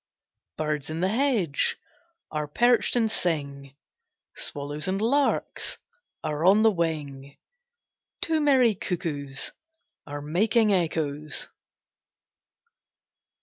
[0.57, 1.77] Birds in the hedge
[2.31, 3.75] Are perched and sing;
[4.35, 5.77] Swallows and larks
[6.23, 7.37] Are on the wing:
[8.19, 9.51] Two merry cuckoos
[10.07, 11.49] Are making echoes.